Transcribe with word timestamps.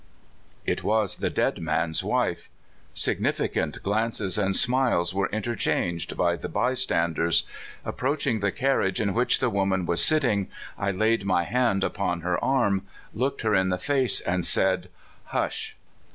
It 0.65 0.83
was 0.83 1.17
the 1.17 1.29
dead 1.29 1.59
man's 1.59 2.03
wife. 2.03 2.49
Significant 2.91 3.83
glances 3.83 4.35
and 4.35 4.55
smiles 4.55 5.13
were 5.13 5.29
interchanged 5.29 6.17
by 6.17 6.35
the 6.37 6.49
by 6.49 6.73
standers. 6.73 7.43
Approaching 7.85 8.39
the 8.39 8.51
carriage 8.51 8.99
in 8.99 9.09
w 9.09 9.23
T 9.25 9.29
hich 9.29 9.39
the 9.39 9.51
woman 9.51 9.81
88 9.81 9.85
CALIFORNIA 9.85 9.87
S 9.87 9.89
was 9.89 10.03
sitting, 10.05 10.47
I 10.79 10.89
laid 10.89 11.25
my 11.25 11.43
hand 11.43 11.83
upon 11.83 12.21
her 12.21 12.43
arm, 12.43 12.87
looked 13.13 13.43
her 13.43 13.53
in 13.53 13.69
the 13.69 13.77
face, 13.77 14.21
and 14.21 14.43
said: 14.43 14.89
"Hush!" 15.25 15.75